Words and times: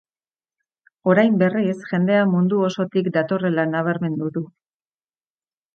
Orain, 1.13 1.35
berriz, 1.43 1.77
jendea 1.91 2.23
mundu 2.31 2.63
osotik 2.71 3.13
datorrela 3.19 3.69
nabarmendu 3.77 4.35
du. 4.39 4.45